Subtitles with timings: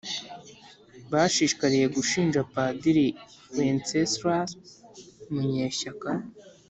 [1.11, 3.05] bashishikariye gushinja padiri
[3.55, 4.51] wenceslas
[5.31, 6.09] munyeshyaka,